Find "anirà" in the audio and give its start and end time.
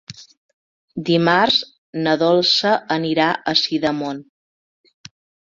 2.97-3.29